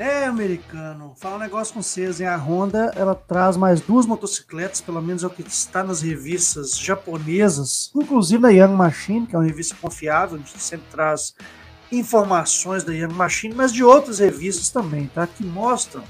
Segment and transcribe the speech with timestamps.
[0.00, 1.12] É, americano.
[1.14, 2.26] Fala um negócio com vocês, hein?
[2.26, 6.78] A Honda, ela traz mais duas motocicletas, pelo menos é o que está nas revistas
[6.78, 11.34] japonesas, inclusive na Young Machine, que é uma revista confiável, gente sempre traz
[11.92, 15.26] informações da Young Machine, mas de outras revistas também, tá?
[15.26, 16.02] Que mostram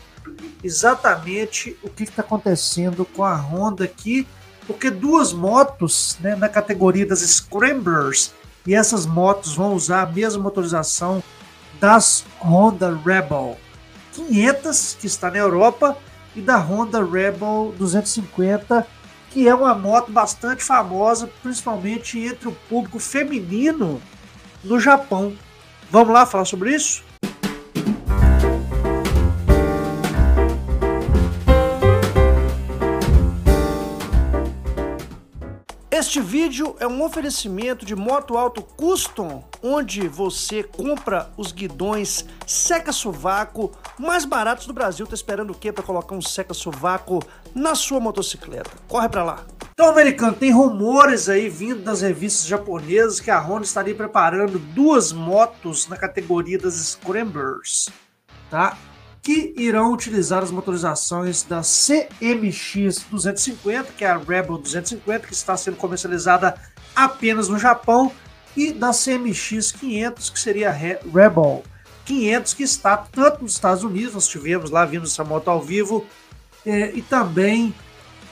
[0.63, 4.25] exatamente o que está acontecendo com a Honda aqui,
[4.69, 8.33] porque duas motos né, na categoria das Scramblers,
[8.65, 11.21] e essas motos vão usar a mesma motorização
[11.81, 13.59] das Honda Rebel.
[14.13, 15.97] 500, que está na Europa,
[16.35, 18.87] e da Honda Rebel 250,
[19.31, 24.01] que é uma moto bastante famosa, principalmente entre o público feminino
[24.63, 25.35] no Japão.
[25.91, 27.03] Vamos lá falar sobre isso?
[36.11, 43.71] Este vídeo é um oferecimento de Moto Alto Custom, onde você compra os guidões seca-sovaco
[43.97, 45.07] mais baratos do Brasil.
[45.07, 47.23] Tá esperando o quê para colocar um seca-sovaco
[47.55, 48.73] na sua motocicleta?
[48.89, 49.45] Corre para lá.
[49.73, 55.13] Então, americano, tem rumores aí vindo das revistas japonesas que a Honda estaria preparando duas
[55.13, 57.89] motos na categoria das Scramblers,
[58.51, 58.77] tá?
[59.23, 65.57] Que irão utilizar as motorizações da CMX 250, que é a Rebel 250, que está
[65.57, 66.55] sendo comercializada
[66.95, 68.11] apenas no Japão,
[68.57, 71.63] e da CMX 500, que seria a Rebel
[72.05, 76.05] 500, que está tanto nos Estados Unidos, nós tivemos lá, vimos essa moto ao vivo,
[76.67, 77.75] é, e também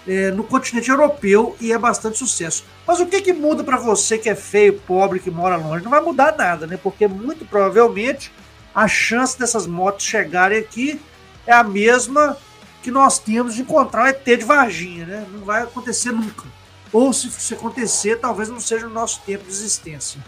[0.06, 2.64] é, no continente europeu, e é bastante sucesso.
[2.86, 5.84] Mas o que, que muda para você que é feio, pobre, que mora longe?
[5.84, 6.78] Não vai mudar nada, né?
[6.83, 8.33] Porque muito provavelmente
[8.79, 11.01] a chance dessas motos chegarem aqui
[11.45, 12.37] é a mesma
[12.81, 15.27] que nós temos de encontrar o ET de Varginha, né?
[15.33, 16.47] Não vai acontecer nunca.
[16.93, 20.25] Ou se, se acontecer, talvez não seja o nosso tempo de existência.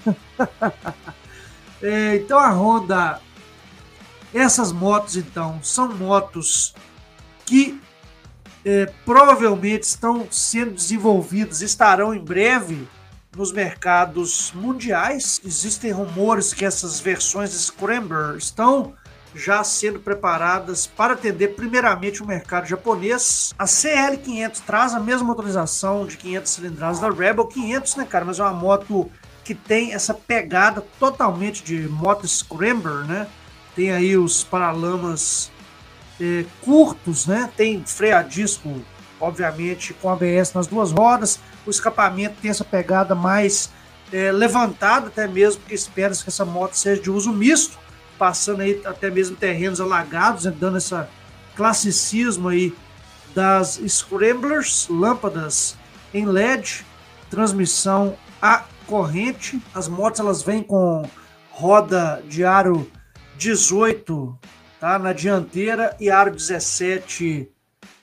[1.81, 3.21] é, então a Honda,
[4.35, 6.75] essas motos então, são motos
[7.47, 7.81] que
[8.65, 12.89] é, provavelmente estão sendo desenvolvidas, estarão em breve
[13.37, 15.41] nos mercados mundiais.
[15.45, 18.95] Existem rumores que essas versões Scrambler estão
[19.35, 23.55] já sendo preparadas para atender primeiramente o mercado japonês.
[23.57, 28.25] A CL500 traz a mesma motorização de 500 cilindradas da Rebel 500, né, cara?
[28.25, 29.09] Mas é uma moto
[29.45, 33.29] que tem essa pegada totalmente de moto Scrambler, né?
[33.77, 35.51] Tem aí os paralamas
[36.21, 37.49] eh, curtos, né?
[37.57, 38.83] Tem freio a disco,
[39.21, 43.71] obviamente, com ABS nas duas rodas o escapamento tem essa pegada mais
[44.13, 47.79] é, levantada, até mesmo, porque espera-se que essa moto seja de uso misto,
[48.19, 50.95] passando aí até mesmo terrenos alagados, né, dando esse
[51.57, 52.75] classicismo aí
[53.35, 55.77] das Scramblers, lâmpadas
[56.13, 56.85] em LED,
[57.31, 59.63] transmissão a corrente.
[59.75, 61.09] As motos elas vêm com
[61.51, 62.91] roda de aro
[63.37, 64.39] 18
[64.81, 67.49] tá, na dianteira e aro 17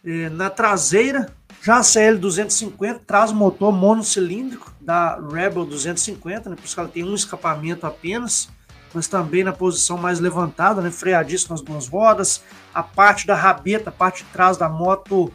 [0.06, 1.36] eh, na traseira.
[1.62, 7.04] Já a CL250 traz motor monocilíndrico da Rebel 250, né, por isso que ela tem
[7.04, 8.50] um escapamento apenas,
[8.94, 12.42] mas também na posição mais levantada, né, freadíssimo nas duas rodas,
[12.74, 15.32] a parte da rabeta, a parte de trás da moto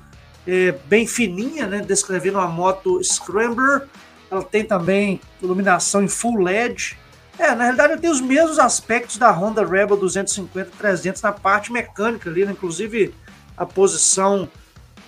[0.47, 3.89] é, bem fininha, né, descrevendo uma moto Scrambler,
[4.31, 6.97] ela tem também iluminação em full LED,
[7.39, 12.45] é, na realidade tem os mesmos aspectos da Honda Rebel 250-300 na parte mecânica ali,
[12.45, 13.15] né, inclusive
[13.57, 14.49] a posição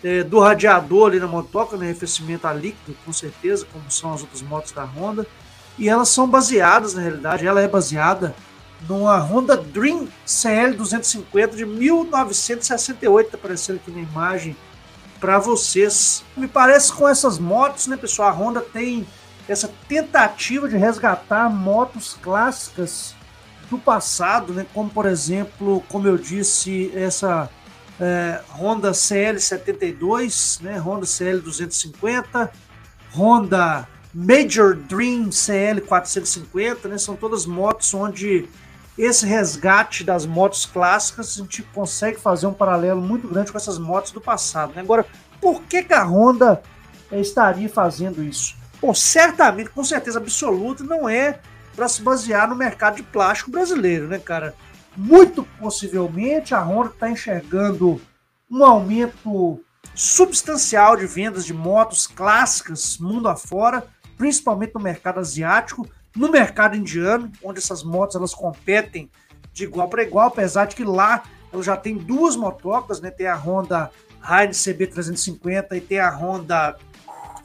[0.04, 4.20] é, do radiador ali na motoca, né, arrefecimento a líquido, com certeza, como são as
[4.20, 5.26] outras motos da Honda.
[5.78, 8.34] E elas são baseadas, na realidade, ela é baseada
[8.86, 14.54] numa Honda Dream CL 250 de 1968, tá aparecendo aqui na imagem
[15.18, 16.22] para vocês.
[16.36, 18.28] Me parece com essas motos, né, pessoal?
[18.28, 19.06] A Honda tem
[19.48, 23.14] essa tentativa de resgatar motos clássicas
[23.70, 27.48] do passado, né, como por exemplo, como eu disse, essa
[28.00, 32.50] é, Honda CL72, né, Honda CL250,
[33.12, 38.48] Honda Major Dream CL450, né, são todas motos onde
[38.96, 43.78] esse resgate das motos clássicas a gente consegue fazer um paralelo muito grande com essas
[43.78, 44.72] motos do passado.
[44.74, 44.82] Né?
[44.82, 45.04] Agora,
[45.40, 46.62] por que, que a Honda
[47.10, 48.56] estaria fazendo isso?
[48.80, 51.40] Bom, certamente, com certeza absoluta, não é
[51.74, 54.54] para se basear no mercado de plástico brasileiro, né, cara?
[54.96, 58.00] Muito possivelmente a Honda está enxergando
[58.50, 59.60] um aumento
[59.94, 63.86] substancial de vendas de motos clássicas mundo afora,
[64.16, 69.10] principalmente no mercado asiático, no mercado indiano, onde essas motos elas competem
[69.52, 73.10] de igual para igual, apesar de que lá ela já tem duas motocas, né?
[73.10, 73.90] Tem a Honda
[74.28, 76.76] Heinz CB350 e tem a Honda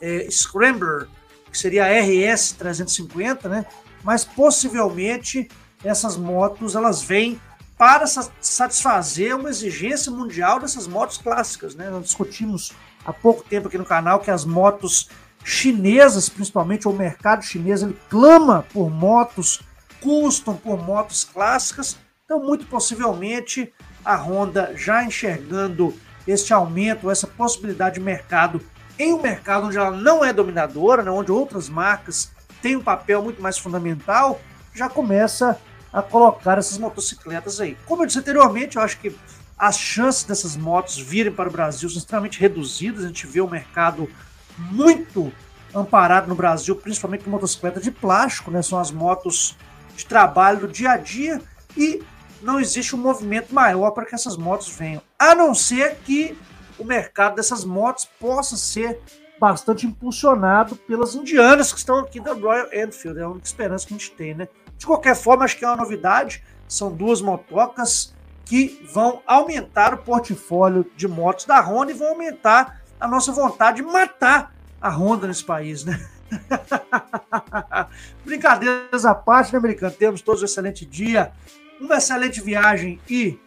[0.00, 1.08] é, Scrambler,
[1.50, 3.66] que seria a RS 350, né?
[4.02, 5.48] Mas possivelmente
[5.84, 7.40] essas motos elas vêm
[7.76, 11.74] para satisfazer uma exigência mundial dessas motos clássicas.
[11.74, 11.88] Né?
[11.88, 12.72] Nós discutimos
[13.06, 15.08] há pouco tempo aqui no canal que as motos
[15.42, 19.62] chinesas, principalmente, o mercado chinês, ele clama por motos
[20.00, 21.96] custom, por motos clássicas.
[22.24, 23.72] Então, muito possivelmente,
[24.04, 25.94] a Honda já enxergando
[26.26, 28.60] este aumento, essa possibilidade de mercado
[28.98, 32.30] em um mercado onde ela não é dominadora, né, onde outras marcas
[32.60, 34.38] têm um papel muito mais fundamental,
[34.74, 35.58] já começa
[35.92, 37.76] a colocar essas motocicletas aí.
[37.86, 39.14] Como eu disse anteriormente, eu acho que
[39.58, 43.04] as chances dessas motos virem para o Brasil são extremamente reduzidas.
[43.04, 44.08] A gente vê o mercado
[44.56, 45.32] muito
[45.74, 48.62] amparado no Brasil, principalmente com motocicleta de plástico, né?
[48.62, 49.56] São as motos
[49.96, 51.40] de trabalho do dia a dia
[51.76, 52.02] e
[52.42, 56.36] não existe um movimento maior para que essas motos venham, a não ser que
[56.78, 58.98] o mercado dessas motos possa ser
[59.38, 63.18] bastante impulsionado pelas indianas que estão aqui da Royal Enfield.
[63.20, 64.48] É a única esperança que a gente tem, né?
[64.80, 66.42] De qualquer forma, acho que é uma novidade.
[66.66, 68.14] São duas motocas
[68.46, 73.76] que vão aumentar o portfólio de motos da Honda e vão aumentar a nossa vontade
[73.76, 76.00] de matar a Honda nesse país, né?
[78.24, 79.92] Brincadeiras à parte, né, americano?
[79.92, 81.30] Temos todos um excelente dia,
[81.78, 83.38] uma excelente viagem e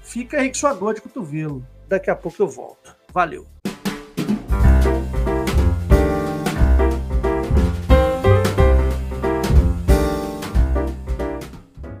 [0.00, 1.64] fica aí com sua dor de cotovelo.
[1.86, 2.92] Daqui a pouco eu volto.
[3.14, 3.46] Valeu!